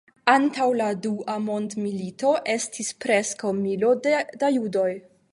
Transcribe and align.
Antaŭ 0.31 0.65
la 0.77 0.85
Dua 1.01 1.33
Mondmilito 1.49 2.31
estis 2.53 2.89
preskaŭ 3.05 3.51
milo 3.59 3.91
da 4.07 4.51
judoj. 4.57 4.89